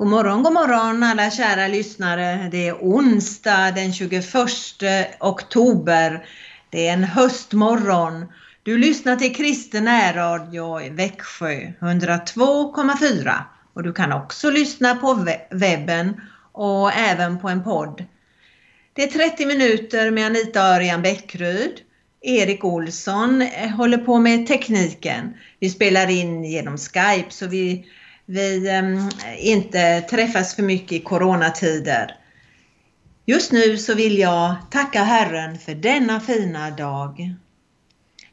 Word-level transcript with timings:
God 0.00 0.08
morgon, 0.08 0.42
god 0.42 0.52
morgon 0.52 1.02
alla 1.02 1.30
kära 1.30 1.68
lyssnare. 1.68 2.48
Det 2.50 2.68
är 2.68 2.74
onsdag 2.74 3.70
den 3.70 3.92
21 3.92 4.24
oktober. 5.20 6.26
Det 6.70 6.88
är 6.88 6.92
en 6.92 7.04
höstmorgon. 7.04 8.26
Du 8.62 8.78
lyssnar 8.78 9.16
till 9.16 9.34
Kristen 9.34 9.84
närradio 9.84 10.80
i 10.80 10.90
Växjö 10.90 11.72
102,4 11.80 13.32
och 13.74 13.82
du 13.82 13.92
kan 13.92 14.12
också 14.12 14.50
lyssna 14.50 14.94
på 14.94 15.26
webben 15.50 16.20
och 16.52 16.92
även 16.92 17.38
på 17.38 17.48
en 17.48 17.64
podd. 17.64 18.04
Det 18.92 19.02
är 19.02 19.28
30 19.28 19.46
minuter 19.46 20.10
med 20.10 20.26
Anita 20.26 20.60
Örjan 20.60 21.02
Bäckryd. 21.02 21.80
Erik 22.20 22.64
Olsson 22.64 23.42
eh, 23.42 23.70
håller 23.70 23.98
på 23.98 24.18
med 24.18 24.46
tekniken. 24.46 25.34
Vi 25.58 25.70
spelar 25.70 26.10
in 26.10 26.44
genom 26.44 26.78
Skype 26.78 27.30
så 27.30 27.46
vi 27.46 27.86
vi 28.30 28.68
ehm, 28.68 29.10
inte 29.38 30.00
träffas 30.00 30.54
för 30.54 30.62
mycket 30.62 30.92
i 30.92 31.00
coronatider. 31.00 32.16
Just 33.26 33.52
nu 33.52 33.76
så 33.76 33.94
vill 33.94 34.18
jag 34.18 34.56
tacka 34.70 35.02
Herren 35.02 35.58
för 35.58 35.74
denna 35.74 36.20
fina 36.20 36.70
dag. 36.70 37.34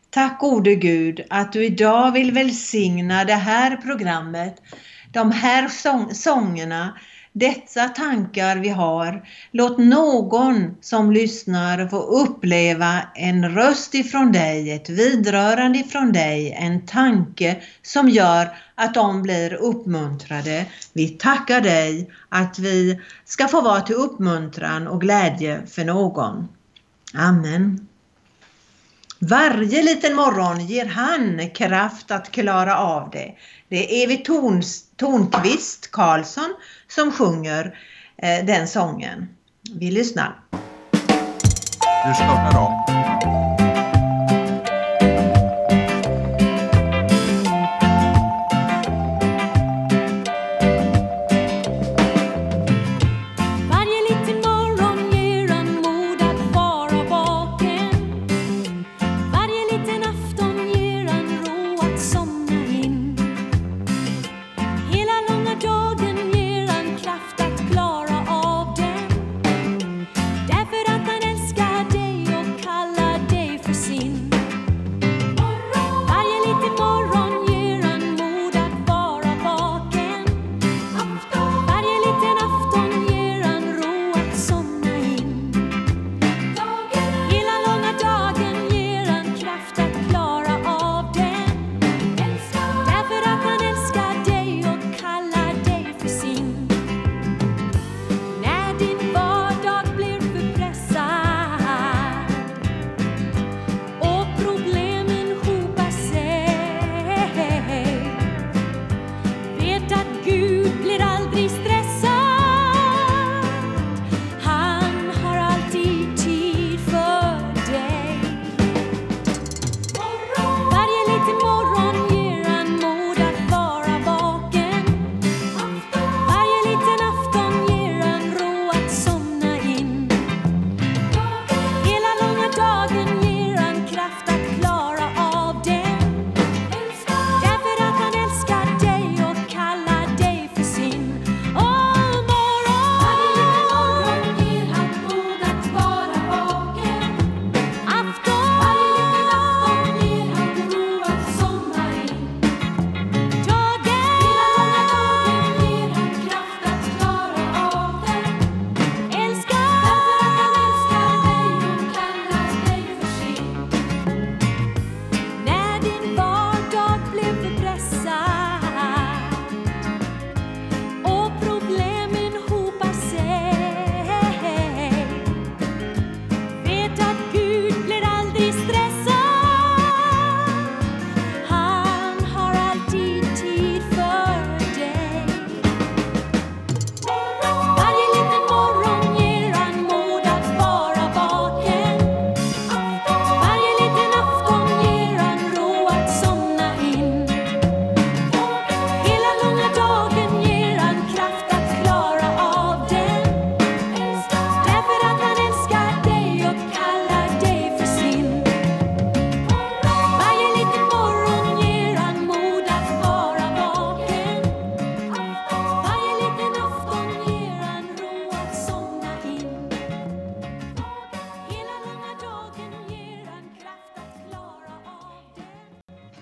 Tack 0.09 0.39
gode 0.39 0.75
Gud 0.75 1.21
att 1.29 1.53
du 1.53 1.65
idag 1.65 2.11
vill 2.11 2.31
välsigna 2.31 3.23
det 3.23 3.33
här 3.33 3.75
programmet, 3.75 4.55
de 5.13 5.31
här 5.31 5.67
sång 5.67 6.13
sångerna 6.13 6.99
dessa 7.39 7.89
tankar 7.89 8.57
vi 8.57 8.69
har. 8.69 9.27
Låt 9.51 9.77
någon 9.77 10.75
som 10.81 11.11
lyssnar 11.11 11.87
få 11.87 11.97
uppleva 11.97 13.01
en 13.15 13.55
röst 13.55 13.95
ifrån 13.95 14.31
dig, 14.31 14.71
ett 14.71 14.89
vidrörande 14.89 15.79
ifrån 15.79 16.11
dig, 16.11 16.51
en 16.51 16.85
tanke 16.85 17.61
som 17.81 18.09
gör 18.09 18.49
att 18.75 18.93
de 18.93 19.21
blir 19.21 19.53
uppmuntrade. 19.53 20.65
Vi 20.93 21.07
tackar 21.09 21.61
dig 21.61 22.09
att 22.29 22.59
vi 22.59 22.99
ska 23.25 23.47
få 23.47 23.61
vara 23.61 23.81
till 23.81 23.95
uppmuntran 23.95 24.87
och 24.87 25.01
glädje 25.01 25.61
för 25.67 25.85
någon. 25.85 26.47
Amen. 27.13 27.87
Varje 29.19 29.83
liten 29.83 30.15
morgon 30.15 30.65
ger 30.67 30.85
han 30.85 31.49
kraft 31.49 32.11
att 32.11 32.31
klara 32.31 32.77
av 32.77 33.09
det. 33.09 33.33
Det 33.69 33.75
är 33.75 34.03
Evy 34.03 34.17
Tornqvist 34.97 35.91
Karlsson 35.91 36.55
som 36.87 37.11
sjunger 37.11 37.77
eh, 38.17 38.45
den 38.45 38.67
sången. 38.67 39.29
Vi 39.79 39.91
lyssnar. 39.91 40.39
Du 42.07 42.13
startar 42.13 42.59
om. 42.59 42.86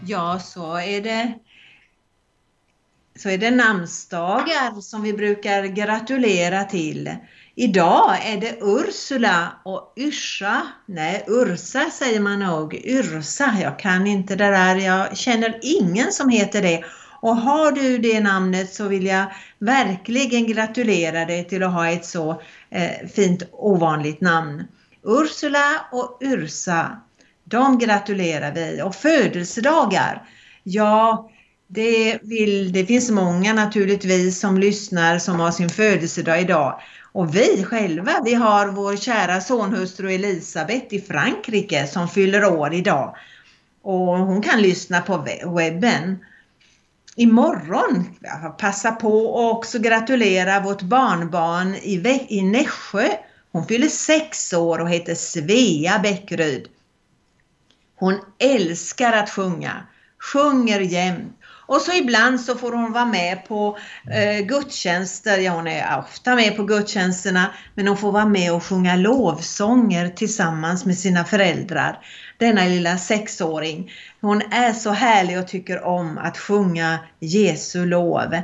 Ja, 0.07 0.40
så 0.40 0.78
är 0.78 1.02
det 1.02 1.34
så 3.19 3.30
är 3.30 3.38
det 3.38 3.52
namnsdagar 3.52 4.81
som 4.81 5.02
vi 5.02 5.13
brukar 5.13 5.63
gratulera 5.63 6.63
till. 6.63 7.16
Idag 7.56 8.18
är 8.25 8.42
det 8.42 8.57
Ursula 8.62 9.52
och 9.66 9.94
Yrsa, 9.98 10.62
nej 10.86 11.25
Ursa 11.28 11.90
säger 11.90 12.19
man 12.19 12.40
nog, 12.40 12.74
Yrsa, 12.74 13.56
jag 13.62 13.80
kan 13.80 14.07
inte 14.07 14.36
det 14.36 14.46
där, 14.46 14.75
jag 14.75 15.18
känner 15.18 15.60
ingen 15.62 16.12
som 16.12 16.30
heter 16.30 16.62
det. 16.62 16.84
Och 17.22 17.36
har 17.36 17.72
du 17.72 17.98
det 17.98 18.19
namnet 18.19 18.74
så 18.74 18.88
vill 18.88 19.06
jag 19.06 19.25
verkligen 19.60 20.48
gratulera 20.48 21.25
dig 21.25 21.48
till 21.48 21.63
att 21.63 21.74
ha 21.74 21.90
ett 21.90 22.06
så 22.06 22.42
eh, 22.69 23.08
fint 23.16 23.44
ovanligt 23.51 24.22
namn. 24.22 24.63
Ursula 25.04 25.86
och 25.92 26.18
Yrsa 26.22 27.01
de 27.45 27.77
gratulerar 27.80 28.51
vi 28.51 28.81
och 28.81 28.95
födelsedagar. 28.95 30.21
Ja, 30.63 31.30
Det, 31.68 32.19
vill, 32.21 32.71
det 32.74 32.86
finns 32.86 33.09
många 33.12 33.53
naturligtvis 33.53 34.39
som 34.39 34.57
lyssnar 34.57 35.19
som 35.19 35.39
har 35.39 35.51
sin 35.51 35.69
födelsedag 35.69 36.42
idag. 36.42 36.80
Och 37.13 37.36
vi 37.36 37.63
själva, 37.63 38.12
vi 38.25 38.33
har 38.33 38.68
vår 38.68 38.95
kära 38.97 39.42
sonhustru 39.42 40.13
Elisabeth 40.13 40.94
i 40.95 41.01
Frankrike 41.01 41.88
som 41.88 42.07
fyller 42.07 42.45
år 42.45 42.74
idag. 42.74 43.15
Och 43.81 44.18
hon 44.18 44.41
kan 44.41 44.62
lyssna 44.62 45.01
på 45.01 45.25
webben. 45.57 46.19
Imorgon, 47.15 48.06
passa 48.57 48.91
på 48.91 49.25
och 49.25 49.51
också 49.51 49.80
gratulera 49.80 50.59
vårt 50.59 50.81
barnbarn 50.81 51.75
i, 51.75 52.25
i 52.30 52.41
Nässjö. 52.41 53.07
Hon 53.51 53.68
fyller 53.68 53.88
sex 53.89 54.53
år 54.53 54.80
och 54.81 54.89
heter 54.89 55.15
Svea 55.15 56.00
Bäckryd. 56.00 56.68
Hon 57.95 58.19
älskar 58.39 59.13
att 59.13 59.30
sjunga, 59.30 59.88
sjunger 60.33 60.80
jämt 60.80 61.36
och 61.68 61.81
så 61.81 61.92
ibland 61.92 62.42
så 62.42 62.56
får 62.56 62.71
hon 62.71 62.92
vara 62.92 63.06
med 63.06 63.45
på 63.47 63.77
eh, 64.12 64.45
gudstjänster. 64.45 65.38
Ja, 65.38 65.51
hon 65.51 65.68
är 65.68 66.00
ofta 66.00 66.36
med 66.36 66.56
på 66.56 66.63
gudstjänsterna. 66.63 67.53
Men 67.75 67.88
hon 67.88 67.97
får 67.97 68.12
vara 68.12 68.25
med 68.25 68.53
och 68.53 68.63
sjunga 68.63 68.95
lovsånger 68.95 70.09
tillsammans 70.09 70.86
med 70.86 70.97
sina 70.97 71.24
föräldrar. 71.24 72.00
Denna 72.38 72.65
lilla 72.65 72.97
sexåring. 72.97 73.92
Hon 74.21 74.41
är 74.41 74.74
så 74.74 74.91
härlig 74.91 75.39
och 75.39 75.48
tycker 75.48 75.83
om 75.83 76.18
att 76.18 76.38
sjunga 76.38 77.00
Jesu 77.19 77.86
lov. 77.86 78.41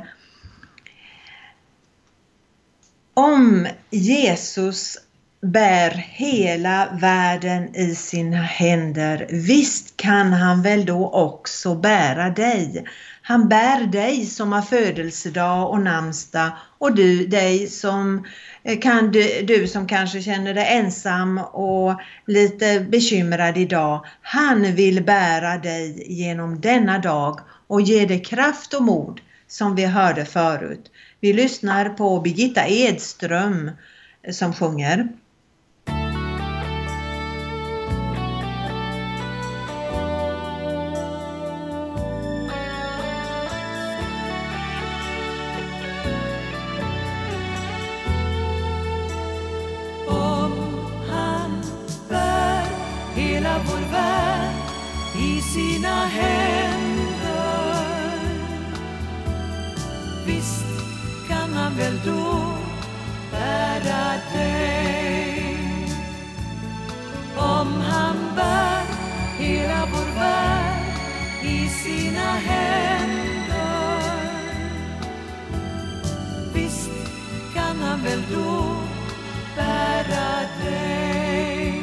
Om 3.14 3.68
Jesus 3.90 4.98
bär 5.46 5.90
hela 5.90 6.88
världen 7.00 7.76
i 7.76 7.94
sina 7.94 8.36
händer, 8.36 9.26
visst 9.30 9.96
kan 9.96 10.32
han 10.32 10.62
väl 10.62 10.84
då 10.84 11.10
också 11.10 11.74
bära 11.74 12.30
dig. 12.30 12.84
Han 13.22 13.48
bär 13.48 13.86
dig 13.86 14.26
som 14.26 14.52
har 14.52 14.62
födelsedag 14.62 15.70
och 15.70 15.80
namnsdag 15.80 16.50
och 16.78 16.94
du, 16.94 17.26
dig 17.26 17.66
som 17.66 18.26
eh, 18.62 18.80
kan 18.80 19.10
du, 19.10 19.42
du 19.42 19.66
som 19.66 19.86
kanske 19.86 20.22
känner 20.22 20.54
dig 20.54 20.66
ensam 20.68 21.38
och 21.38 22.00
lite 22.26 22.80
bekymrad 22.80 23.56
idag. 23.56 24.04
Han 24.22 24.74
vill 24.74 25.04
bära 25.04 25.58
dig 25.58 26.04
genom 26.12 26.60
denna 26.60 26.98
dag 26.98 27.40
och 27.66 27.80
ge 27.80 28.06
dig 28.06 28.24
kraft 28.24 28.74
och 28.74 28.82
mod 28.82 29.20
som 29.48 29.74
vi 29.74 29.84
hörde 29.84 30.24
förut. 30.24 30.90
Vi 31.20 31.32
lyssnar 31.32 31.88
på 31.88 32.20
Birgitta 32.20 32.66
Edström 32.68 33.70
eh, 34.22 34.32
som 34.32 34.54
sjunger. 34.54 35.08
Väl 61.82 62.00
då 62.04 62.54
bära 63.30 64.20
dig. 64.34 65.88
Om 67.36 67.80
han 67.80 68.16
bär 68.36 68.84
hela 69.38 69.88
vår 69.92 70.20
värld 70.20 70.96
i 71.42 71.68
sina 71.68 72.30
händer. 72.50 74.02
Visst 76.54 76.90
kan 77.54 77.76
han 77.76 78.02
väl 78.02 78.22
då 78.32 78.76
bära 79.56 80.40
dig. 80.64 81.82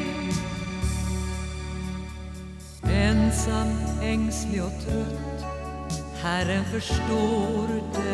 Ensam, 2.83 3.67
ängslig 4.01 4.63
och 4.63 4.85
trött 4.85 5.45
Herren 6.21 6.65
förstår 6.65 7.67
dig. 7.93 8.08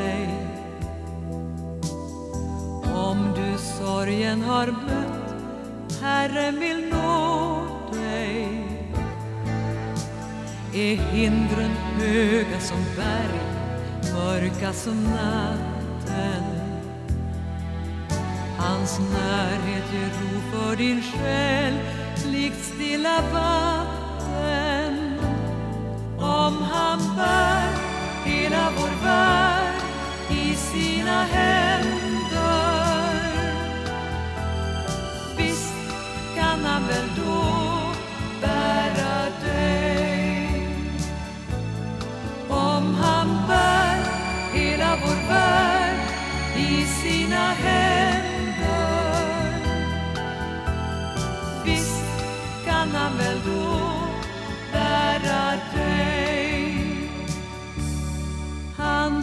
Sorgen 4.05 4.41
har 4.41 4.67
mött 4.67 6.01
Herren 6.01 6.59
vill 6.59 6.89
nå 6.89 7.67
dig. 7.93 8.47
Är 10.73 10.95
hindren 10.95 11.71
höga 11.99 12.59
som 12.59 12.77
berg 12.97 13.39
Mörka 14.13 14.73
som 14.73 15.03
natten? 15.03 16.43
Hans 18.57 18.99
närhet 18.99 19.93
ger 19.93 20.09
ro 20.21 20.41
för 20.51 20.75
din 20.75 21.01
själ 21.01 21.73
likt 22.25 22.65
stilla 22.65 23.21
vatten. 23.33 24.95
Om 26.17 26.57
han 26.71 26.99
bär 27.17 27.69
hela 28.25 28.71
vår 28.77 29.05
värld 29.05 29.81
i 30.29 30.55
sina 30.55 31.23
händer. 31.23 31.64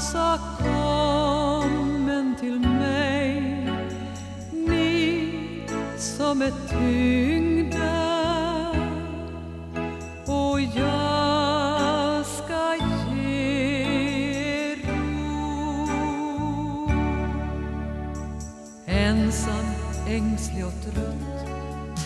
Sa 0.03 0.39
kommen 0.59 2.37
till 2.41 2.61
mig, 2.61 3.43
ni 4.53 5.31
som 5.99 6.43
är 6.43 6.53
tyngda 6.69 8.13
och 10.27 10.61
jag 10.61 12.27
ska 12.27 12.77
ge 13.15 14.75
ro. 14.75 15.89
Ensam, 18.87 19.67
ängslig 20.09 20.67
och 20.67 20.83
trött, 20.85 21.49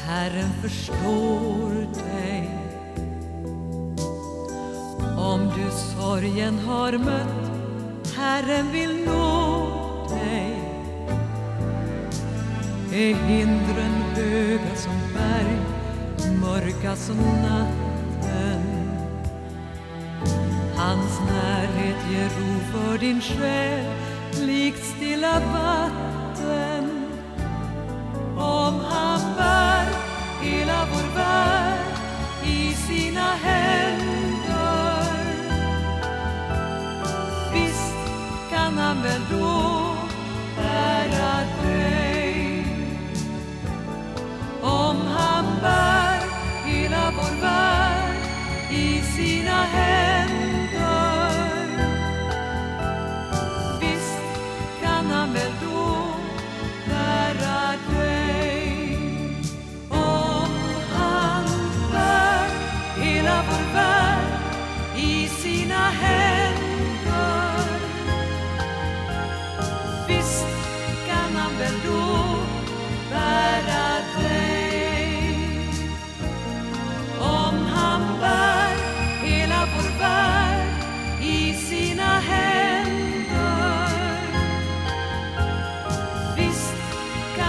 Herren 0.06 0.50
förstår 0.62 1.70
dig 1.94 2.66
om 5.18 5.40
du 5.56 5.70
sorgen 5.70 6.58
har 6.58 6.92
mött, 6.92 7.45
Herren 8.26 8.72
vill 8.72 9.04
nå 9.06 9.68
dig. 10.08 10.52
Är 12.92 13.14
hindren 13.14 13.94
höga 14.14 14.74
som 14.74 15.00
berg, 15.14 15.58
mörka 16.40 16.96
som 16.96 17.16
natten. 17.16 18.62
Hans 20.76 21.20
närhet 21.30 21.96
ger 22.10 22.30
ro 22.38 22.60
för 22.72 22.98
din 22.98 23.20
själ, 23.20 23.84
likt 24.46 24.84
stilla 24.84 25.40
vatten. 25.40 26.84
Om 28.36 28.74
han 28.90 29.20
bär 29.36 29.86
hela 30.42 30.86
vår 30.92 31.16
värld 31.16 31.78
i 32.44 32.74
sina 32.74 33.20
händer 33.20 33.55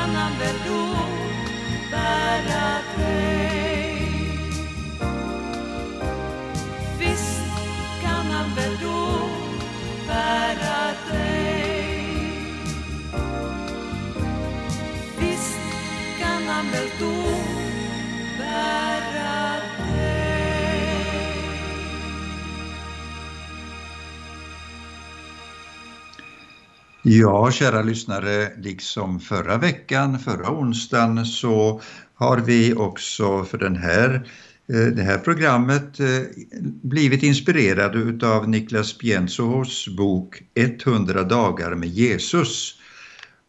annan 0.08 0.32
väl 0.40 1.07
Ja, 27.10 27.52
kära 27.52 27.82
lyssnare, 27.82 28.52
liksom 28.58 29.20
förra 29.20 29.58
veckan, 29.58 30.20
förra 30.20 30.52
onsdagen, 30.52 31.26
så 31.26 31.82
har 32.16 32.38
vi 32.38 32.74
också 32.74 33.44
för 33.44 33.58
den 33.58 33.76
här, 33.76 34.30
eh, 34.74 34.86
det 34.86 35.04
här 35.04 35.18
programmet 35.18 36.00
eh, 36.00 36.08
blivit 36.84 37.24
inspirerade 37.24 37.98
utav 37.98 38.50
Niklas 38.50 38.98
Pienzos 38.98 39.88
bok 39.98 40.42
100 40.56 41.24
dagar 41.24 41.76
med 41.76 41.90
Jesus. 41.90 42.76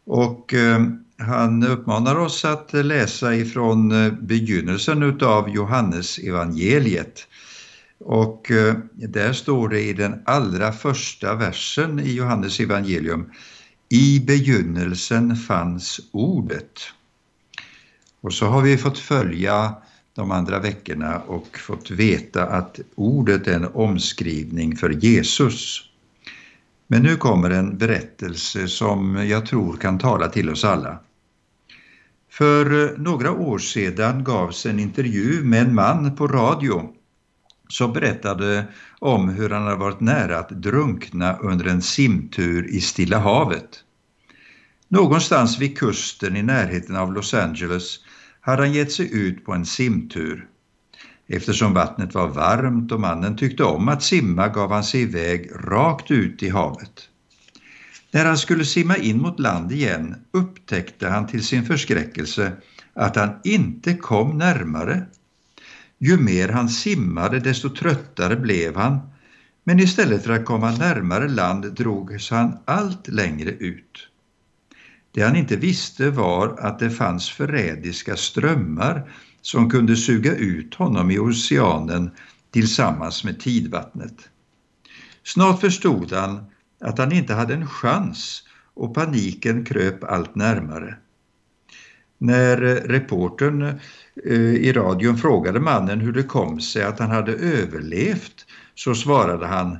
Och 0.05 0.53
eh, 0.53 0.79
han 1.17 1.63
uppmanar 1.63 2.15
oss 2.15 2.45
att 2.45 2.73
läsa 2.73 3.35
ifrån 3.35 3.93
begynnelsen 4.21 5.03
utav 5.03 5.49
Johannes 5.49 6.17
evangeliet. 6.17 7.27
Och 7.99 8.51
eh, 8.51 8.75
där 8.93 9.33
står 9.33 9.69
det 9.69 9.81
i 9.81 9.93
den 9.93 10.21
allra 10.25 10.71
första 10.71 11.35
versen 11.35 11.99
i 11.99 12.13
Johannes 12.13 12.59
evangelium 12.59 13.31
I 13.89 14.19
begynnelsen 14.19 15.35
fanns 15.35 15.99
ordet. 16.11 16.79
Och 18.21 18.33
så 18.33 18.45
har 18.45 18.61
vi 18.61 18.77
fått 18.77 18.97
följa 18.97 19.75
de 20.13 20.31
andra 20.31 20.59
veckorna 20.59 21.19
och 21.19 21.57
fått 21.57 21.91
veta 21.91 22.45
att 22.45 22.79
ordet 22.95 23.47
är 23.47 23.55
en 23.55 23.67
omskrivning 23.73 24.75
för 24.75 24.89
Jesus. 24.89 25.81
Men 26.87 27.03
nu 27.03 27.15
kommer 27.15 27.49
en 27.49 27.77
berättelse 27.77 28.67
som 28.67 29.27
jag 29.27 29.45
tror 29.45 29.77
kan 29.77 29.99
tala 29.99 30.29
till 30.29 30.49
oss 30.49 30.65
alla. 30.65 30.99
För 32.31 32.83
eh, 32.83 32.97
några 32.97 33.31
år 33.31 33.59
sedan 33.59 34.23
gavs 34.23 34.65
en 34.65 34.79
intervju 34.79 35.43
med 35.43 35.61
en 35.61 35.75
man 35.75 36.15
på 36.15 36.27
radio 36.27 36.93
som 37.69 37.93
berättade 37.93 38.65
om 38.99 39.29
hur 39.29 39.49
han 39.49 39.63
hade 39.63 39.75
varit 39.75 39.99
nära 39.99 40.39
att 40.39 40.49
drunkna 40.49 41.37
under 41.37 41.65
en 41.65 41.81
simtur 41.81 42.67
i 42.67 42.81
Stilla 42.81 43.19
havet. 43.19 43.83
Någonstans 44.87 45.59
vid 45.59 45.77
kusten 45.77 46.35
i 46.35 46.43
närheten 46.43 46.95
av 46.95 47.13
Los 47.13 47.33
Angeles 47.33 47.99
hade 48.41 48.61
han 48.61 48.73
gett 48.73 48.91
sig 48.91 49.13
ut 49.13 49.45
på 49.45 49.53
en 49.53 49.65
simtur. 49.65 50.47
Eftersom 51.27 51.73
vattnet 51.73 52.13
var 52.13 52.27
varmt 52.27 52.91
och 52.91 52.99
mannen 52.99 53.37
tyckte 53.37 53.63
om 53.63 53.89
att 53.89 54.03
simma 54.03 54.47
gav 54.47 54.71
han 54.71 54.83
sig 54.83 55.01
iväg 55.01 55.51
rakt 55.55 56.11
ut 56.11 56.43
i 56.43 56.49
havet. 56.49 57.09
När 58.11 58.25
han 58.25 58.37
skulle 58.37 58.65
simma 58.65 58.97
in 58.97 59.21
mot 59.21 59.39
land 59.39 59.71
igen 59.71 60.15
upptäckte 60.31 61.07
han 61.07 61.27
till 61.27 61.43
sin 61.43 61.65
förskräckelse 61.65 62.51
att 62.93 63.15
han 63.15 63.29
inte 63.43 63.93
kom 63.93 64.37
närmare. 64.37 65.05
Ju 65.99 66.17
mer 66.17 66.49
han 66.49 66.69
simmade 66.69 67.39
desto 67.39 67.69
tröttare 67.69 68.35
blev 68.35 68.75
han, 68.75 68.99
men 69.63 69.79
istället 69.79 70.23
för 70.23 70.33
att 70.33 70.45
komma 70.45 70.71
närmare 70.71 71.27
land 71.27 71.73
drogs 71.73 72.29
han 72.29 72.57
allt 72.65 73.07
längre 73.07 73.49
ut. 73.49 74.07
Det 75.11 75.21
han 75.21 75.35
inte 75.35 75.55
visste 75.55 76.09
var 76.09 76.55
att 76.59 76.79
det 76.79 76.89
fanns 76.89 77.29
förrädiska 77.29 78.15
strömmar 78.15 79.11
som 79.41 79.69
kunde 79.69 79.95
suga 79.95 80.35
ut 80.35 80.75
honom 80.75 81.11
i 81.11 81.19
oceanen 81.19 82.11
tillsammans 82.51 83.23
med 83.23 83.39
tidvattnet. 83.39 84.29
Snart 85.23 85.61
förstod 85.61 86.11
han 86.11 86.45
att 86.81 86.97
han 86.97 87.11
inte 87.11 87.33
hade 87.33 87.53
en 87.53 87.67
chans 87.67 88.43
och 88.73 88.95
paniken 88.95 89.65
kröp 89.65 90.03
allt 90.03 90.35
närmare. 90.35 90.97
När 92.21 92.57
reportern 92.87 93.61
eh, 94.25 94.33
i 94.41 94.73
radion 94.73 95.17
frågade 95.17 95.59
mannen 95.59 95.99
hur 95.99 96.11
det 96.11 96.23
kom 96.23 96.61
sig 96.61 96.83
att 96.83 96.99
han 96.99 97.11
hade 97.11 97.31
överlevt 97.31 98.45
så 98.75 98.95
svarade 98.95 99.47
han 99.47 99.77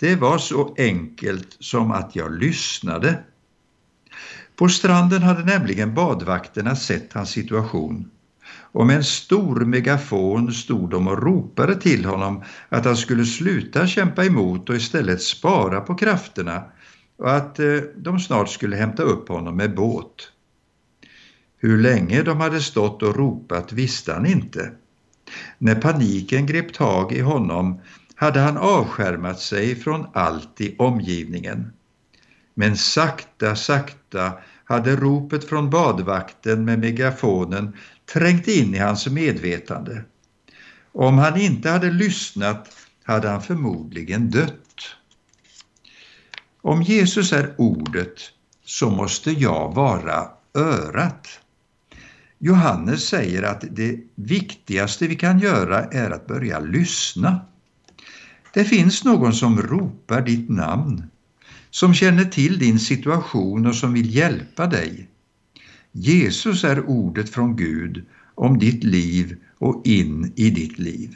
Det 0.00 0.16
var 0.16 0.38
så 0.38 0.74
enkelt 0.78 1.56
som 1.58 1.90
att 1.90 2.16
jag 2.16 2.38
lyssnade. 2.38 3.18
På 4.56 4.68
stranden 4.68 5.22
hade 5.22 5.44
nämligen 5.44 5.94
badvakterna 5.94 6.76
sett 6.76 7.12
hans 7.12 7.30
situation 7.30 8.10
och 8.72 8.86
med 8.86 8.96
en 8.96 9.04
stor 9.04 9.64
megafon 9.64 10.52
stod 10.52 10.90
de 10.90 11.08
och 11.08 11.22
ropade 11.22 11.76
till 11.76 12.04
honom 12.04 12.44
att 12.68 12.84
han 12.84 12.96
skulle 12.96 13.24
sluta 13.24 13.86
kämpa 13.86 14.24
emot 14.24 14.68
och 14.68 14.76
istället 14.76 15.22
spara 15.22 15.80
på 15.80 15.94
krafterna 15.94 16.62
och 17.16 17.36
att 17.36 17.58
eh, 17.58 17.76
de 17.96 18.20
snart 18.20 18.48
skulle 18.48 18.76
hämta 18.76 19.02
upp 19.02 19.28
honom 19.28 19.56
med 19.56 19.74
båt. 19.74 20.32
Hur 21.62 21.78
länge 21.78 22.22
de 22.22 22.40
hade 22.40 22.60
stått 22.60 23.02
och 23.02 23.16
ropat 23.16 23.72
visste 23.72 24.12
han 24.12 24.26
inte. 24.26 24.72
När 25.58 25.74
paniken 25.74 26.46
grep 26.46 26.72
tag 26.72 27.12
i 27.12 27.20
honom 27.20 27.80
hade 28.14 28.40
han 28.40 28.56
avskärmat 28.56 29.40
sig 29.40 29.76
från 29.76 30.06
allt 30.14 30.60
i 30.60 30.76
omgivningen. 30.78 31.72
Men 32.54 32.76
sakta, 32.76 33.56
sakta 33.56 34.32
hade 34.64 34.96
ropet 34.96 35.44
från 35.44 35.70
badvakten 35.70 36.64
med 36.64 36.78
megafonen 36.78 37.76
trängt 38.12 38.48
in 38.48 38.74
i 38.74 38.78
hans 38.78 39.06
medvetande. 39.06 40.04
Om 40.92 41.18
han 41.18 41.40
inte 41.40 41.70
hade 41.70 41.90
lyssnat 41.90 42.68
hade 43.04 43.28
han 43.28 43.42
förmodligen 43.42 44.30
dött. 44.30 44.96
Om 46.62 46.82
Jesus 46.82 47.32
är 47.32 47.54
ordet 47.58 48.18
så 48.64 48.90
måste 48.90 49.30
jag 49.30 49.74
vara 49.74 50.28
örat. 50.54 51.40
Johannes 52.42 53.08
säger 53.08 53.42
att 53.42 53.64
det 53.70 54.00
viktigaste 54.14 55.06
vi 55.06 55.16
kan 55.16 55.38
göra 55.38 55.84
är 55.84 56.10
att 56.10 56.26
börja 56.26 56.60
lyssna. 56.60 57.40
Det 58.54 58.64
finns 58.64 59.04
någon 59.04 59.32
som 59.32 59.62
ropar 59.62 60.20
ditt 60.20 60.48
namn 60.48 61.02
som 61.70 61.94
känner 61.94 62.24
till 62.24 62.58
din 62.58 62.78
situation 62.78 63.66
och 63.66 63.74
som 63.74 63.92
vill 63.92 64.14
hjälpa 64.14 64.66
dig. 64.66 65.08
Jesus 65.92 66.64
är 66.64 66.88
ordet 66.88 67.30
från 67.30 67.56
Gud 67.56 68.04
om 68.34 68.58
ditt 68.58 68.84
liv 68.84 69.36
och 69.58 69.86
in 69.86 70.32
i 70.36 70.50
ditt 70.50 70.78
liv. 70.78 71.14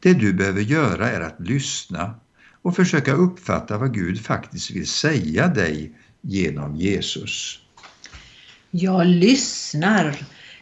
Det 0.00 0.14
du 0.14 0.32
behöver 0.32 0.62
göra 0.62 1.10
är 1.10 1.20
att 1.20 1.40
lyssna 1.40 2.14
och 2.62 2.76
försöka 2.76 3.12
uppfatta 3.12 3.78
vad 3.78 3.94
Gud 3.94 4.20
faktiskt 4.20 4.70
vill 4.70 4.86
säga 4.86 5.48
dig 5.48 5.92
genom 6.20 6.76
Jesus. 6.76 7.58
Jag 8.70 9.06
lyssnar. 9.70 10.16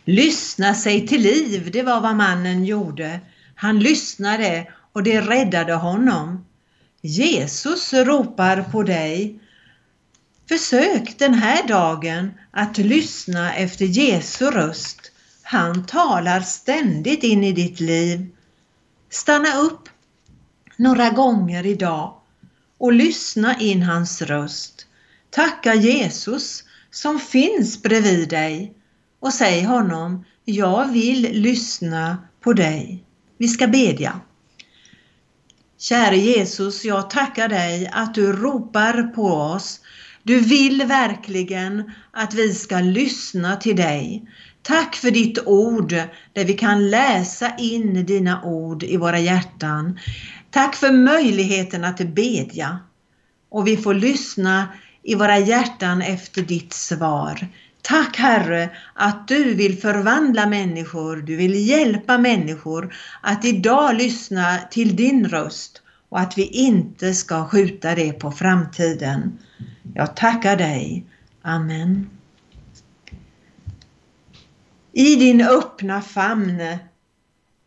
Lyssna 0.05 0.75
sig 0.75 1.07
till 1.07 1.21
liv, 1.21 1.71
det 1.73 1.83
var 1.83 2.01
vad 2.01 2.17
mannen 2.17 2.65
gjorde. 2.65 3.21
Han 3.55 3.81
lyssnade 3.81 4.67
och 4.93 5.03
det 5.03 5.21
räddade 5.21 5.75
honom. 5.75 6.45
Jesus 7.03 7.93
ropar 7.93 8.63
på 8.63 8.83
dig. 8.83 9.41
Försök 10.49 11.19
den 11.19 11.35
här 11.35 11.69
dagen 11.69 12.33
att 12.51 12.79
lyssna 12.79 13.55
efter 13.55 13.85
Jesu 13.85 14.51
röst. 14.51 15.13
Han 15.43 15.87
talar 15.87 16.41
ständigt 16.41 17.25
in 17.25 17.45
i 17.45 17.53
ditt 17.53 17.81
liv. 17.81 18.27
Stanna 19.11 19.57
upp 19.57 19.89
några 20.77 21.11
gånger 21.11 21.67
idag 21.67 22.15
och 22.79 22.93
lyssna 22.93 23.61
in 23.61 23.83
hans 23.83 24.23
röst. 24.23 24.87
Tacka 25.31 25.75
Jesus 25.75 26.65
som 26.91 27.21
finns 27.21 27.83
bredvid 27.83 28.29
dig 28.29 28.75
och 29.21 29.33
säg 29.33 29.65
honom, 29.65 30.25
jag 30.45 30.93
vill 30.93 31.43
lyssna 31.43 32.19
på 32.41 32.53
dig. 32.53 33.05
Vi 33.39 33.49
ska 33.49 33.67
bedja. 33.67 34.21
Käre 35.81 36.17
Jesus, 36.17 36.85
jag 36.85 37.11
tackar 37.11 37.49
dig 37.49 37.91
att 37.93 38.15
du 38.15 38.33
ropar 38.33 39.03
på 39.03 39.27
oss. 39.27 39.81
Du 40.23 40.41
vill 40.41 40.83
verkligen 40.87 41.93
att 42.11 42.35
vi 42.35 42.55
ska 42.55 42.81
lyssna 42.81 43.57
till 43.57 43.77
dig. 43.77 44.25
Tack 44.63 44.97
för 44.97 45.11
ditt 45.11 45.39
ord 45.47 45.91
där 46.33 46.45
vi 46.45 46.53
kan 46.53 46.91
läsa 46.91 47.57
in 47.59 48.07
dina 48.07 48.43
ord 48.43 48.83
i 48.83 48.97
våra 48.97 49.19
hjärtan. 49.19 49.99
Tack 50.51 50.77
för 50.77 50.93
möjligheten 50.93 51.85
att 51.85 51.99
bedja 51.99 52.79
och 53.51 53.67
vi 53.67 53.77
får 53.77 53.95
lyssna 53.95 54.69
i 55.03 55.15
våra 55.15 55.39
hjärtan 55.39 56.03
efter 56.03 56.43
ditt 56.43 56.73
svar. 56.73 57.49
Tack 57.89 58.17
Herre 58.17 58.71
att 58.95 59.29
du 59.29 59.55
vill 59.55 59.79
förvandla 59.79 60.47
människor, 60.47 61.17
du 61.17 61.37
vill 61.37 61.69
hjälpa 61.69 62.19
människor 62.19 62.95
att 63.21 63.45
idag 63.45 63.95
lyssna 63.97 64.59
till 64.71 64.97
din 64.97 65.29
röst 65.29 65.83
och 66.09 66.21
att 66.21 66.39
vi 66.39 66.47
inte 66.47 67.15
ska 67.15 67.49
skjuta 67.49 67.95
det 67.95 68.13
på 68.13 68.31
framtiden. 68.31 69.39
Jag 69.95 70.17
tackar 70.17 70.57
dig. 70.57 71.07
Amen. 71.43 72.11
I 74.93 75.17
din 75.17 75.41
öppna 75.41 76.03
famn 76.03 76.79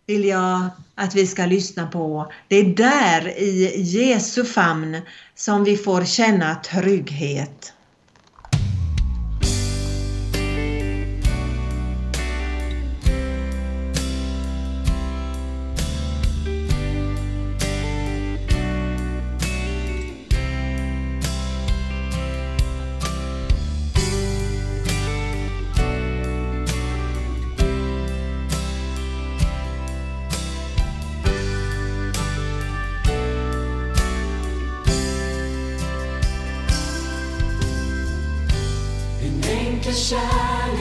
vill 0.08 0.26
jag 0.26 0.68
att 0.96 1.16
vi 1.16 1.28
ska 1.28 1.46
lyssna 1.46 1.88
på. 1.88 2.32
Det 2.48 2.56
är 2.56 2.76
där 2.76 3.28
i 3.38 3.82
Jesu 3.82 4.44
famn 4.44 5.02
som 5.36 5.64
vi 5.64 5.78
får 5.78 6.06
känna 6.06 6.56
trygghet. 6.56 7.74
Kärlek 39.94 40.20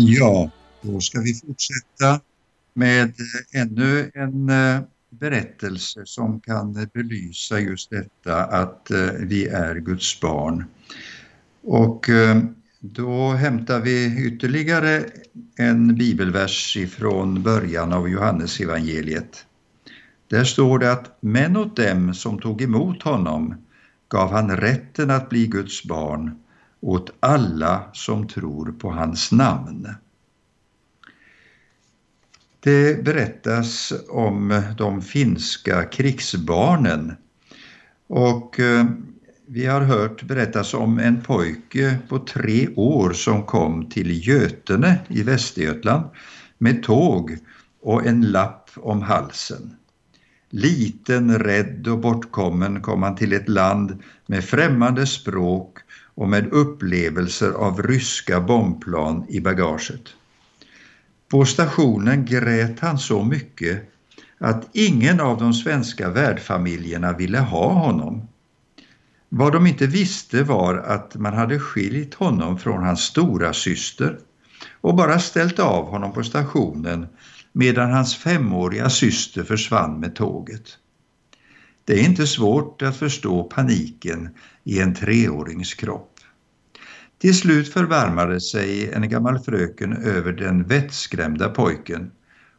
Ja, 0.00 0.50
då 0.82 1.00
ska 1.00 1.20
vi 1.20 1.34
fortsätta 1.34 2.20
med 2.74 3.04
eh, 3.04 3.60
ännu 3.62 4.10
en 4.14 4.48
eh, 4.48 4.80
berättelse 5.10 6.02
som 6.04 6.40
kan 6.40 6.88
belysa 6.94 7.60
just 7.60 7.90
detta 7.90 8.44
att 8.44 8.90
eh, 8.90 9.10
vi 9.18 9.46
är 9.46 9.74
Guds 9.74 10.20
barn. 10.20 10.64
Och 11.62 12.06
då 12.80 13.30
hämtar 13.30 13.80
vi 13.80 14.26
ytterligare 14.26 15.04
en 15.56 15.94
bibelvers 15.94 16.76
ifrån 16.76 17.42
början 17.42 17.92
av 17.92 18.08
Johannes 18.08 18.60
evangeliet. 18.60 19.46
Där 20.28 20.44
står 20.44 20.78
det 20.78 20.92
att 20.92 21.16
men 21.20 21.56
åt 21.56 21.76
dem 21.76 22.14
som 22.14 22.40
tog 22.40 22.62
emot 22.62 23.02
honom 23.02 23.54
gav 24.08 24.32
han 24.32 24.56
rätten 24.56 25.10
att 25.10 25.28
bli 25.28 25.46
Guds 25.46 25.84
barn 25.84 26.38
åt 26.80 27.10
alla 27.20 27.82
som 27.92 28.28
tror 28.28 28.72
på 28.72 28.90
hans 28.90 29.32
namn. 29.32 29.88
Det 32.60 33.04
berättas 33.04 33.92
om 34.08 34.62
de 34.78 35.02
finska 35.02 35.84
krigsbarnen 35.84 37.14
och 38.06 38.60
eh, 38.60 38.84
vi 39.46 39.66
har 39.66 39.80
hört 39.80 40.22
berättas 40.22 40.74
om 40.74 40.98
en 40.98 41.22
pojke 41.22 41.98
på 42.08 42.18
tre 42.18 42.68
år 42.76 43.12
som 43.12 43.42
kom 43.42 43.88
till 43.90 44.28
Götene 44.28 44.98
i 45.08 45.22
Västergötland 45.22 46.04
med 46.58 46.82
tåg 46.82 47.38
och 47.82 48.06
en 48.06 48.22
lapp 48.22 48.70
om 48.76 49.02
halsen. 49.02 49.76
Liten, 50.50 51.38
rädd 51.38 51.88
och 51.88 51.98
bortkommen 51.98 52.80
kom 52.82 53.02
han 53.02 53.16
till 53.16 53.32
ett 53.32 53.48
land 53.48 54.02
med 54.26 54.44
främmande 54.44 55.06
språk 55.06 55.78
och 56.18 56.28
med 56.28 56.52
upplevelser 56.52 57.50
av 57.50 57.82
ryska 57.82 58.40
bombplan 58.40 59.26
i 59.28 59.40
bagaget. 59.40 60.14
På 61.28 61.44
stationen 61.44 62.24
grät 62.24 62.80
han 62.80 62.98
så 62.98 63.24
mycket 63.24 63.82
att 64.38 64.68
ingen 64.72 65.20
av 65.20 65.38
de 65.38 65.54
svenska 65.54 66.10
värdfamiljerna 66.10 67.12
ville 67.12 67.38
ha 67.38 67.72
honom. 67.72 68.28
Vad 69.28 69.52
de 69.52 69.66
inte 69.66 69.86
visste 69.86 70.42
var 70.42 70.74
att 70.74 71.14
man 71.14 71.34
hade 71.34 71.58
skilt 71.58 72.14
honom 72.14 72.58
från 72.58 72.82
hans 72.82 73.00
stora 73.00 73.52
syster 73.52 74.18
och 74.80 74.94
bara 74.94 75.18
ställt 75.18 75.58
av 75.58 75.84
honom 75.90 76.12
på 76.12 76.22
stationen 76.22 77.06
medan 77.52 77.92
hans 77.92 78.16
femåriga 78.16 78.90
syster 78.90 79.42
försvann 79.44 80.00
med 80.00 80.14
tåget. 80.14 80.78
Det 81.88 82.00
är 82.00 82.04
inte 82.04 82.26
svårt 82.26 82.82
att 82.82 82.96
förstå 82.96 83.44
paniken 83.44 84.28
i 84.64 84.80
en 84.80 84.94
treårings 84.94 85.74
kropp. 85.74 86.20
Till 87.18 87.38
slut 87.38 87.72
förbarmade 87.72 88.40
sig 88.40 88.92
en 88.92 89.08
gammal 89.08 89.38
fröken 89.38 89.92
över 89.92 90.32
den 90.32 90.64
vettskrämda 90.64 91.48
pojken 91.48 92.10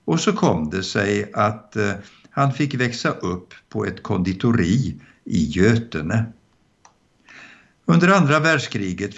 och 0.05 0.19
så 0.19 0.33
kom 0.33 0.69
det 0.69 0.83
sig 0.83 1.31
att 1.33 1.75
eh, 1.75 1.91
han 2.29 2.53
fick 2.53 2.73
växa 2.73 3.09
upp 3.09 3.53
på 3.69 3.85
ett 3.85 4.03
konditori 4.03 5.01
i 5.25 5.43
Götene. 5.45 6.25
Under 7.85 8.07
andra 8.07 8.39
världskriget 8.39 9.15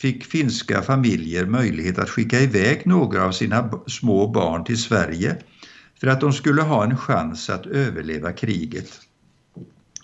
fick 0.00 0.24
finska 0.24 0.82
familjer 0.82 1.46
möjlighet 1.46 1.98
att 1.98 2.10
skicka 2.10 2.40
iväg 2.40 2.86
några 2.86 3.24
av 3.24 3.32
sina 3.32 3.70
små 3.86 4.28
barn 4.28 4.64
till 4.64 4.82
Sverige 4.82 5.36
för 6.00 6.06
att 6.06 6.20
de 6.20 6.32
skulle 6.32 6.62
ha 6.62 6.84
en 6.84 6.96
chans 6.96 7.50
att 7.50 7.66
överleva 7.66 8.32
kriget. 8.32 9.00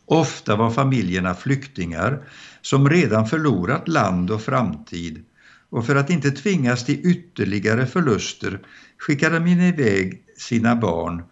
Ofta 0.08 0.56
var 0.56 0.70
familjerna 0.70 1.34
flyktingar 1.34 2.28
som 2.62 2.88
redan 2.88 3.26
förlorat 3.26 3.88
land 3.88 4.30
och 4.30 4.42
framtid 4.42 5.24
och 5.70 5.86
för 5.86 5.96
att 5.96 6.10
inte 6.10 6.30
tvingas 6.30 6.84
till 6.84 7.06
ytterligare 7.06 7.86
förluster 7.86 8.60
skickade 8.98 9.38
de 9.38 9.48
iväg 9.48 10.22
sina 10.36 10.76
barn. 10.76 11.22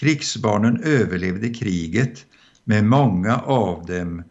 Krigsbarnen 0.00 0.82
överlevde 0.82 1.48
kriget 1.54 2.26
men 2.64 2.88
många 2.88 3.36
av 3.36 3.86
dem, 3.86 4.24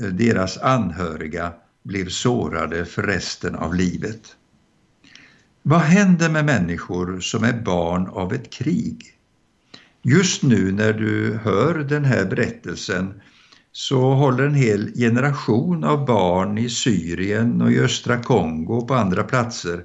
eh, 0.00 0.06
deras 0.06 0.58
anhöriga, 0.58 1.52
blev 1.82 2.08
sårade 2.08 2.84
för 2.84 3.02
resten 3.02 3.54
av 3.54 3.74
livet. 3.74 4.36
Vad 5.62 5.80
händer 5.80 6.30
med 6.30 6.44
människor 6.44 7.20
som 7.20 7.44
är 7.44 7.62
barn 7.62 8.06
av 8.06 8.32
ett 8.32 8.52
krig? 8.52 9.15
Just 10.08 10.42
nu 10.42 10.72
när 10.72 10.92
du 10.92 11.38
hör 11.42 11.74
den 11.74 12.04
här 12.04 12.24
berättelsen 12.24 13.20
så 13.72 14.14
håller 14.14 14.44
en 14.46 14.54
hel 14.54 14.92
generation 14.94 15.84
av 15.84 16.06
barn 16.06 16.58
i 16.58 16.68
Syrien 16.68 17.62
och 17.62 17.72
i 17.72 17.80
östra 17.80 18.22
Kongo 18.22 18.74
och 18.74 18.88
på 18.88 18.94
andra 18.94 19.24
platser, 19.24 19.84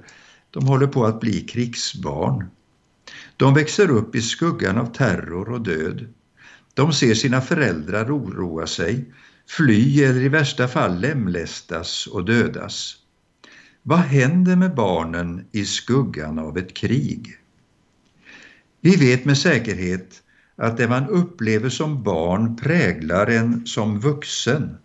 de 0.50 0.66
håller 0.66 0.86
på 0.86 1.04
att 1.04 1.20
bli 1.20 1.40
krigsbarn. 1.40 2.46
De 3.36 3.54
växer 3.54 3.90
upp 3.90 4.14
i 4.14 4.22
skuggan 4.22 4.78
av 4.78 4.86
terror 4.86 5.48
och 5.48 5.60
död. 5.60 6.06
De 6.74 6.92
ser 6.92 7.14
sina 7.14 7.40
föräldrar 7.40 8.16
oroa 8.16 8.66
sig, 8.66 9.12
fly 9.48 10.02
eller 10.02 10.20
i 10.20 10.28
värsta 10.28 10.68
fall 10.68 11.00
lemlästas 11.00 12.06
och 12.06 12.24
dödas. 12.24 12.96
Vad 13.82 13.98
händer 13.98 14.56
med 14.56 14.74
barnen 14.74 15.44
i 15.52 15.64
skuggan 15.64 16.38
av 16.38 16.58
ett 16.58 16.74
krig? 16.74 17.38
Vi 18.84 18.96
vet 18.96 19.24
med 19.24 19.38
säkerhet 19.38 20.22
att 20.56 20.76
det 20.76 20.88
man 20.88 21.08
upplever 21.08 21.68
som 21.68 22.02
barn 22.02 22.56
präglar 22.56 23.26
en 23.26 23.66
som 23.66 24.00
vuxen. 24.00 24.76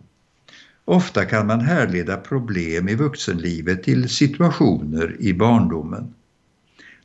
Ofta 0.84 1.24
kan 1.24 1.46
man 1.46 1.60
härleda 1.60 2.16
problem 2.16 2.88
i 2.88 2.94
vuxenlivet 2.94 3.82
till 3.82 4.08
situationer 4.08 5.16
i 5.20 5.34
barndomen. 5.34 6.14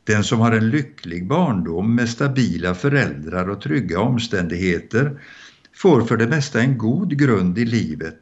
Den 0.03 0.23
som 0.23 0.39
har 0.39 0.51
en 0.51 0.69
lycklig 0.69 1.27
barndom 1.27 1.95
med 1.95 2.09
stabila 2.09 2.75
föräldrar 2.75 3.49
och 3.49 3.61
trygga 3.61 3.99
omständigheter 3.99 5.21
får 5.75 6.01
för 6.01 6.17
det 6.17 6.27
mesta 6.27 6.61
en 6.61 6.77
god 6.77 7.17
grund 7.19 7.57
i 7.57 7.65
livet, 7.65 8.19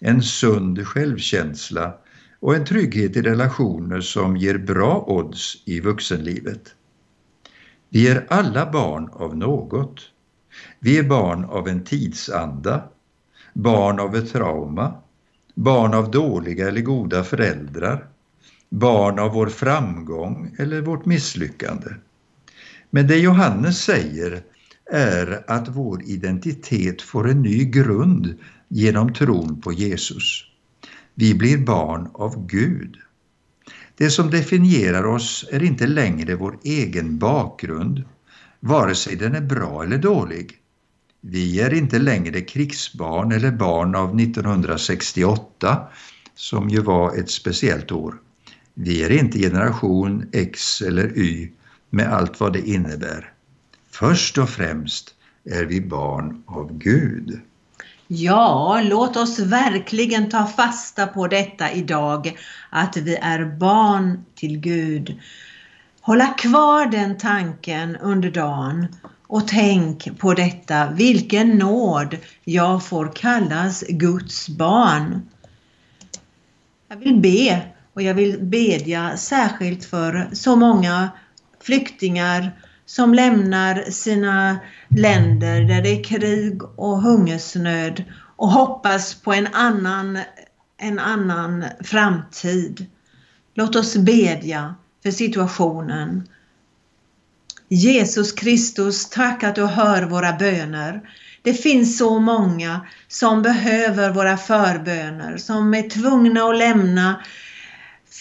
en 0.00 0.22
sund 0.22 0.86
självkänsla 0.86 1.94
och 2.40 2.54
en 2.54 2.64
trygghet 2.64 3.16
i 3.16 3.22
relationer 3.22 4.00
som 4.00 4.36
ger 4.36 4.58
bra 4.58 5.04
odds 5.08 5.62
i 5.64 5.80
vuxenlivet. 5.80 6.74
Vi 7.94 8.08
är 8.08 8.26
alla 8.28 8.70
barn 8.70 9.08
av 9.12 9.36
något. 9.36 10.00
Vi 10.80 10.98
är 10.98 11.02
barn 11.02 11.44
av 11.44 11.68
en 11.68 11.84
tidsanda, 11.84 12.82
barn 13.52 14.00
av 14.00 14.16
ett 14.16 14.32
trauma, 14.32 14.94
barn 15.54 15.94
av 15.94 16.10
dåliga 16.10 16.68
eller 16.68 16.80
goda 16.80 17.24
föräldrar, 17.24 18.06
barn 18.70 19.18
av 19.18 19.32
vår 19.32 19.46
framgång 19.46 20.56
eller 20.58 20.80
vårt 20.80 21.06
misslyckande. 21.06 21.90
Men 22.90 23.06
det 23.06 23.16
Johannes 23.16 23.78
säger 23.78 24.42
är 24.92 25.44
att 25.46 25.68
vår 25.68 26.02
identitet 26.02 27.02
får 27.02 27.30
en 27.30 27.42
ny 27.42 27.64
grund 27.64 28.38
genom 28.68 29.12
tron 29.12 29.60
på 29.60 29.72
Jesus. 29.72 30.44
Vi 31.14 31.34
blir 31.34 31.58
barn 31.58 32.08
av 32.14 32.46
Gud. 32.46 32.96
Det 33.96 34.10
som 34.10 34.30
definierar 34.30 35.06
oss 35.06 35.44
är 35.50 35.62
inte 35.62 35.86
längre 35.86 36.34
vår 36.34 36.58
egen 36.62 37.18
bakgrund, 37.18 38.04
vare 38.60 38.94
sig 38.94 39.16
den 39.16 39.34
är 39.34 39.40
bra 39.40 39.82
eller 39.84 39.98
dålig. 39.98 40.52
Vi 41.20 41.60
är 41.60 41.74
inte 41.74 41.98
längre 41.98 42.40
krigsbarn 42.40 43.32
eller 43.32 43.50
barn 43.50 43.94
av 43.94 44.20
1968, 44.20 45.88
som 46.34 46.68
ju 46.68 46.80
var 46.80 47.16
ett 47.16 47.30
speciellt 47.30 47.92
år. 47.92 48.14
Vi 48.74 49.02
är 49.04 49.10
inte 49.10 49.38
generation 49.38 50.28
X 50.32 50.82
eller 50.82 51.18
Y 51.18 51.50
med 51.90 52.12
allt 52.12 52.40
vad 52.40 52.52
det 52.52 52.68
innebär. 52.68 53.32
Först 53.90 54.38
och 54.38 54.48
främst 54.48 55.14
är 55.44 55.64
vi 55.64 55.80
barn 55.80 56.42
av 56.46 56.78
Gud. 56.78 57.40
Ja, 58.16 58.80
låt 58.84 59.16
oss 59.16 59.38
verkligen 59.38 60.28
ta 60.28 60.46
fasta 60.46 61.06
på 61.06 61.26
detta 61.26 61.72
idag, 61.72 62.38
att 62.70 62.96
vi 62.96 63.16
är 63.16 63.44
barn 63.44 64.24
till 64.34 64.58
Gud. 64.58 65.20
Hålla 66.00 66.26
kvar 66.26 66.86
den 66.86 67.18
tanken 67.18 67.96
under 67.96 68.30
dagen 68.30 68.86
och 69.26 69.48
tänk 69.48 70.18
på 70.18 70.34
detta, 70.34 70.90
vilken 70.90 71.58
nåd 71.58 72.16
jag 72.44 72.86
får 72.86 73.12
kallas 73.16 73.84
Guds 73.88 74.48
barn. 74.48 75.22
Jag 76.88 76.96
vill 76.96 77.20
be 77.20 77.62
och 77.94 78.02
jag 78.02 78.14
vill 78.14 78.38
bedja 78.40 79.16
särskilt 79.16 79.84
för 79.84 80.28
så 80.32 80.56
många 80.56 81.10
flyktingar 81.60 82.52
som 82.86 83.14
lämnar 83.14 83.90
sina 83.90 84.58
länder 84.88 85.60
där 85.60 85.82
det 85.82 85.88
är 85.88 86.04
krig 86.04 86.62
och 86.76 87.02
hungersnöd 87.02 88.04
och 88.36 88.48
hoppas 88.48 89.14
på 89.14 89.32
en 89.32 89.46
annan, 89.46 90.18
en 90.78 90.98
annan 90.98 91.64
framtid. 91.80 92.86
Låt 93.54 93.76
oss 93.76 93.96
bedja 93.96 94.74
för 95.02 95.10
situationen. 95.10 96.28
Jesus 97.68 98.32
Kristus, 98.32 99.10
tack 99.10 99.44
att 99.44 99.54
du 99.54 99.64
hör 99.64 100.02
våra 100.02 100.32
böner. 100.32 101.00
Det 101.42 101.54
finns 101.54 101.98
så 101.98 102.18
många 102.18 102.80
som 103.08 103.42
behöver 103.42 104.10
våra 104.10 104.36
förböner, 104.36 105.36
som 105.36 105.74
är 105.74 105.90
tvungna 105.90 106.42
att 106.42 106.58
lämna 106.58 107.20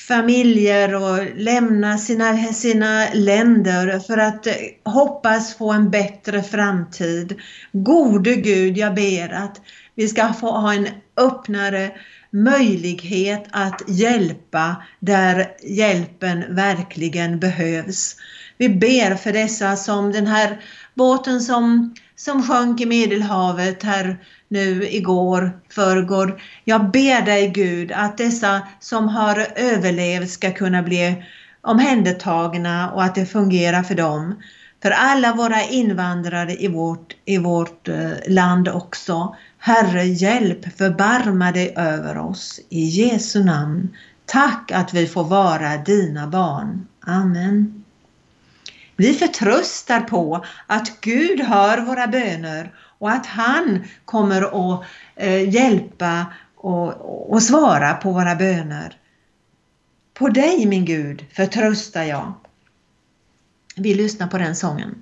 familjer 0.08 0.96
och 0.96 1.20
lämna 1.36 1.98
sina, 1.98 2.38
sina 2.54 3.14
länder 3.14 4.00
för 4.00 4.18
att 4.18 4.48
eh, 4.48 4.54
hoppas 4.84 5.56
få 5.58 5.72
en 5.72 5.90
bättre 5.90 6.44
framtid. 6.44 7.40
Gode 7.72 8.36
Gud, 8.36 8.78
jag 8.78 8.96
ber 8.96 9.34
att 9.34 9.62
vi 9.96 10.08
ska 10.08 10.34
få 10.34 10.52
ha 10.52 10.74
en 10.74 10.88
öppnare 11.18 11.92
möjlighet 12.32 13.46
att 13.52 13.82
hjälpa 13.88 14.76
där 15.00 15.48
hjälpen 15.64 16.56
verkligen 16.56 17.40
behövs. 17.40 18.16
Vi 18.58 18.70
ber 18.70 19.16
för 19.16 19.32
dessa 19.32 19.76
som 19.76 20.12
den 20.12 20.28
här 20.28 20.62
båten 20.94 21.42
som, 21.42 21.96
som 22.16 22.44
sjönk 22.44 22.82
i 22.82 22.86
Medelhavet 22.86 23.84
här 23.84 24.18
nu 24.54 24.88
igår, 24.90 25.52
förrgår. 25.70 26.42
Jag 26.64 26.92
ber 26.92 27.26
dig 27.26 27.50
Gud 27.50 27.92
att 27.92 28.18
dessa 28.18 28.62
som 28.80 29.08
har 29.08 29.48
överlevt 29.56 30.30
ska 30.30 30.52
kunna 30.52 30.84
bli 30.84 31.24
omhändertagna 31.62 32.92
och 32.92 33.04
att 33.04 33.16
det 33.16 33.26
fungerar 33.26 33.84
för 33.84 33.96
dem. 33.96 34.36
För 34.82 34.92
alla 34.92 35.34
våra 35.34 35.64
invandrare 35.64 36.56
i 36.56 36.68
vårt, 36.68 37.16
i 37.26 37.38
vårt 37.38 37.88
eh, 37.88 38.12
land 38.28 38.68
också. 38.68 39.36
Herre, 39.58 40.04
hjälp, 40.04 40.78
förbarma 40.78 41.52
dig 41.52 41.74
över 41.78 42.18
oss. 42.18 42.60
I 42.70 42.84
Jesu 42.84 43.44
namn. 43.44 43.90
Tack 44.26 44.72
att 44.72 44.94
vi 44.94 45.08
får 45.08 45.24
vara 45.24 45.78
dina 45.78 46.28
barn. 46.28 46.88
Amen. 47.06 47.84
Vi 48.96 49.14
förtröstar 49.14 50.00
på 50.00 50.46
att 50.68 51.02
Gud 51.02 51.42
hör 51.42 51.82
våra 51.82 52.08
böner 52.08 52.72
och 53.04 53.12
att 53.12 53.26
han 53.26 53.84
kommer 54.06 54.42
att 54.42 54.86
eh, 55.16 55.50
hjälpa 55.50 56.26
och, 56.56 57.32
och 57.34 57.44
svara 57.44 57.94
på 57.94 58.12
våra 58.12 58.36
böner. 58.36 58.98
På 60.14 60.30
dig 60.30 60.66
min 60.66 60.86
Gud 60.86 61.26
förtröstar 61.34 62.04
jag. 62.04 62.34
Vi 63.76 63.94
lyssnar 63.94 64.28
på 64.28 64.38
den 64.38 64.56
sången. 64.56 64.96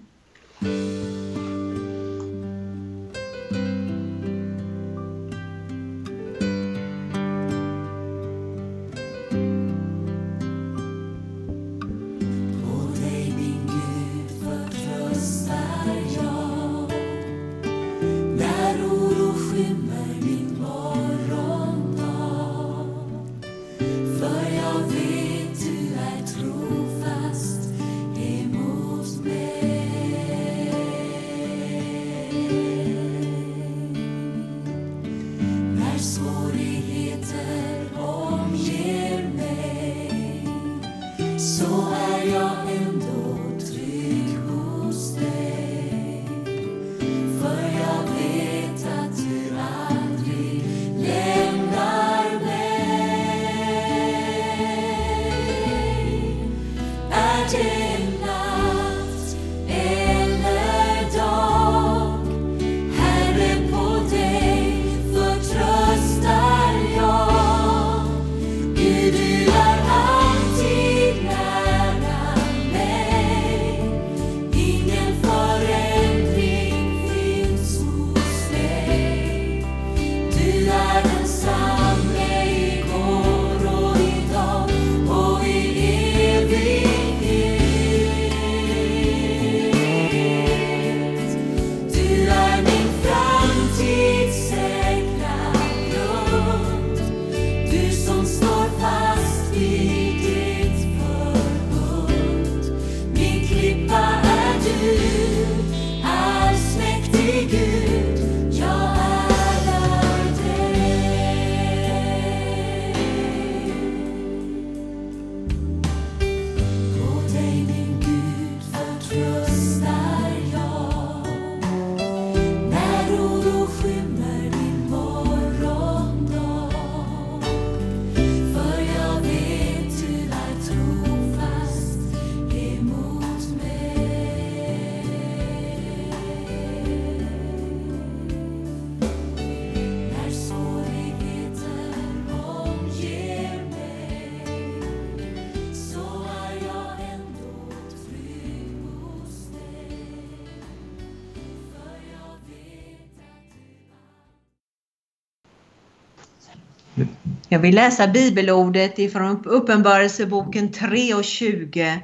Jag 157.49 157.59
vill 157.59 157.75
läsa 157.75 158.07
bibelordet 158.07 158.99
ifrån 158.99 159.43
Uppenbarelseboken 159.45 160.71
3 160.71 161.13
och 161.13 161.23
20. 161.23 162.01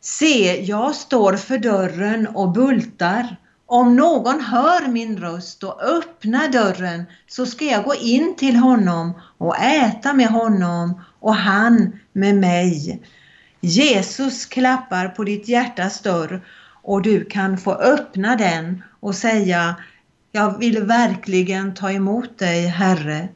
Se, 0.00 0.64
jag 0.64 0.94
står 0.94 1.32
för 1.32 1.58
dörren 1.58 2.26
och 2.26 2.52
bultar. 2.52 3.36
Om 3.66 3.96
någon 3.96 4.40
hör 4.40 4.88
min 4.88 5.18
röst 5.18 5.64
och 5.64 5.82
öppnar 5.82 6.48
dörren 6.48 7.04
så 7.26 7.46
ska 7.46 7.64
jag 7.64 7.84
gå 7.84 7.94
in 7.94 8.36
till 8.36 8.56
honom 8.56 9.12
och 9.38 9.58
äta 9.58 10.12
med 10.12 10.28
honom 10.28 11.00
och 11.20 11.34
han 11.34 11.98
med 12.12 12.34
mig. 12.34 13.02
Jesus 13.60 14.46
klappar 14.46 15.08
på 15.08 15.24
ditt 15.24 15.48
hjärtas 15.48 16.00
dörr 16.00 16.44
och 16.82 17.02
du 17.02 17.24
kan 17.24 17.58
få 17.58 17.72
öppna 17.72 18.36
den 18.36 18.82
och 19.00 19.14
säga 19.14 19.76
Jag 20.32 20.58
vill 20.58 20.82
verkligen 20.82 21.74
ta 21.74 21.90
emot 21.92 22.38
dig, 22.38 22.66
Herre. 22.66 23.28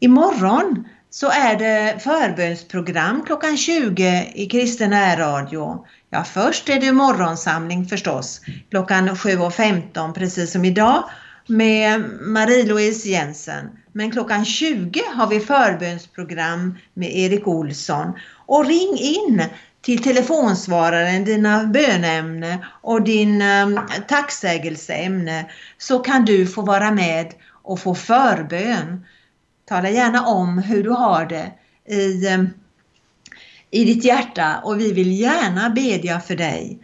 Imorgon 0.00 0.88
så 1.10 1.30
är 1.30 1.56
det 1.56 1.98
förbönsprogram 1.98 3.22
klockan 3.26 3.56
20 3.56 4.32
i 4.34 4.46
Kristen 4.46 5.16
Radio. 5.16 5.86
Ja, 6.10 6.24
först 6.24 6.68
är 6.68 6.80
det 6.80 6.92
morgonsamling 6.92 7.86
förstås 7.86 8.40
klockan 8.70 9.08
7.15 9.08 10.12
precis 10.12 10.52
som 10.52 10.64
idag 10.64 11.04
med 11.46 12.04
Marie-Louise 12.20 13.08
Jensen. 13.08 13.70
Men 13.92 14.10
klockan 14.10 14.44
20 14.44 15.02
har 15.14 15.26
vi 15.26 15.40
förbönsprogram 15.40 16.78
med 16.94 17.16
Erik 17.16 17.46
Olsson. 17.46 18.12
Och 18.46 18.66
ring 18.66 18.98
in 18.98 19.44
till 19.82 20.02
telefonsvararen 20.02 21.24
dina 21.24 21.64
bönämne 21.64 22.66
och 22.82 23.02
din 23.02 23.42
um, 23.42 23.80
tacksägelseämne 24.08 25.50
så 25.78 25.98
kan 25.98 26.24
du 26.24 26.46
få 26.46 26.62
vara 26.62 26.90
med 26.90 27.32
och 27.62 27.80
få 27.80 27.94
förbön. 27.94 29.04
Tala 29.68 29.90
gärna 29.90 30.26
om 30.26 30.58
hur 30.58 30.82
du 30.82 30.90
har 30.90 31.26
det 31.26 31.52
i, 31.94 32.26
eh, 32.26 32.44
i 33.70 33.84
ditt 33.84 34.04
hjärta 34.04 34.60
och 34.64 34.80
vi 34.80 34.92
vill 34.92 35.20
gärna 35.20 35.70
bedja 35.70 36.20
för 36.20 36.36
dig. 36.36 36.78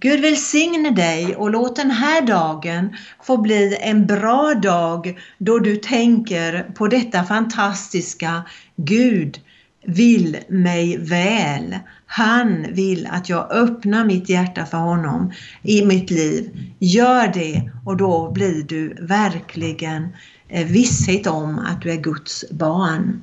Gud 0.00 0.20
välsigne 0.20 0.90
dig 0.90 1.36
och 1.36 1.50
låt 1.50 1.76
den 1.76 1.90
här 1.90 2.22
dagen 2.22 2.96
få 3.22 3.36
bli 3.36 3.76
en 3.80 4.06
bra 4.06 4.54
dag 4.54 5.18
då 5.38 5.58
du 5.58 5.76
tänker 5.76 6.62
på 6.62 6.88
detta 6.88 7.24
fantastiska 7.24 8.42
Gud 8.76 9.40
vill 9.86 10.38
mig 10.48 10.96
väl. 10.96 11.78
Han 12.06 12.66
vill 12.72 13.08
att 13.10 13.28
jag 13.28 13.52
öppnar 13.52 14.04
mitt 14.04 14.28
hjärta 14.28 14.66
för 14.66 14.78
honom 14.78 15.32
i 15.62 15.84
mitt 15.84 16.10
liv. 16.10 16.50
Gör 16.78 17.28
det 17.28 17.70
och 17.84 17.96
då 17.96 18.30
blir 18.30 18.62
du 18.62 18.94
verkligen 19.00 20.08
Eh, 20.54 20.66
visshet 20.66 21.26
om 21.26 21.58
att 21.58 21.82
du 21.82 21.90
är 21.90 21.96
Guds 21.96 22.44
barn. 22.50 23.22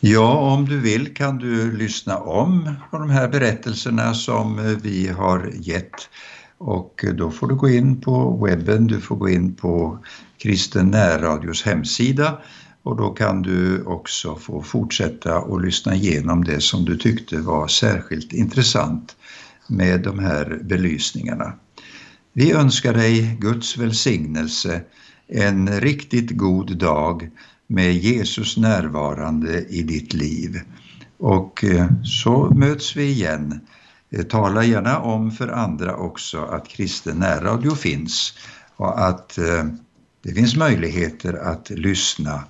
Ja, 0.00 0.54
om 0.54 0.68
du 0.68 0.80
vill 0.80 1.14
kan 1.14 1.38
du 1.38 1.76
lyssna 1.76 2.18
om 2.18 2.74
på 2.90 2.98
de 2.98 3.10
här 3.10 3.28
berättelserna 3.28 4.14
som 4.14 4.58
eh, 4.58 4.64
vi 4.64 5.08
har 5.08 5.52
gett 5.54 6.08
och 6.58 7.04
eh, 7.04 7.14
då 7.14 7.30
får 7.30 7.48
du 7.48 7.54
gå 7.54 7.68
in 7.68 8.00
på 8.00 8.44
webben, 8.44 8.86
du 8.86 9.00
får 9.00 9.16
gå 9.16 9.28
in 9.28 9.54
på 9.54 9.98
Kristen 10.38 10.86
närradios 10.86 11.62
hemsida 11.62 12.38
och 12.82 12.96
då 12.96 13.10
kan 13.10 13.42
du 13.42 13.82
också 13.82 14.36
få 14.36 14.62
fortsätta 14.62 15.38
och 15.38 15.60
lyssna 15.60 15.94
igenom 15.94 16.44
det 16.44 16.60
som 16.60 16.84
du 16.84 16.96
tyckte 16.96 17.36
var 17.36 17.68
särskilt 17.68 18.32
intressant 18.32 19.16
med 19.68 20.02
de 20.02 20.18
här 20.18 20.60
belysningarna. 20.62 21.52
Vi 22.32 22.52
önskar 22.52 22.94
dig 22.94 23.36
Guds 23.40 23.76
välsignelse, 23.76 24.80
en 25.28 25.80
riktigt 25.80 26.30
god 26.30 26.76
dag 26.76 27.30
med 27.66 27.94
Jesus 27.94 28.56
närvarande 28.56 29.64
i 29.64 29.82
ditt 29.82 30.12
liv. 30.12 30.60
Och 31.18 31.64
eh, 31.64 31.86
så 32.04 32.54
möts 32.54 32.96
vi 32.96 33.04
igen. 33.04 33.60
Eh, 34.10 34.22
tala 34.22 34.64
gärna 34.64 34.98
om 34.98 35.30
för 35.30 35.48
andra 35.48 35.96
också 35.96 36.44
att 36.44 36.68
kristen 36.68 37.16
närradio 37.16 37.74
finns 37.74 38.38
och 38.76 39.06
att 39.06 39.38
eh, 39.38 39.64
det 40.22 40.34
finns 40.34 40.56
möjligheter 40.56 41.34
att 41.34 41.70
lyssna. 41.70 42.44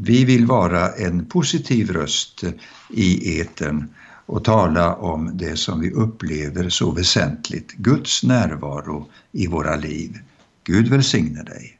Vi 0.00 0.24
vill 0.24 0.46
vara 0.46 0.92
en 0.92 1.26
positiv 1.26 1.90
röst 1.90 2.44
i 2.90 3.40
etern 3.40 3.88
och 4.26 4.44
tala 4.44 4.94
om 4.94 5.30
det 5.34 5.56
som 5.56 5.80
vi 5.80 5.90
upplever 5.90 6.68
så 6.68 6.90
väsentligt, 6.90 7.72
Guds 7.72 8.22
närvaro 8.22 9.08
i 9.32 9.46
våra 9.46 9.76
liv. 9.76 10.18
Gud 10.68 10.88
välsigne 10.88 11.44
dig. 11.44 11.77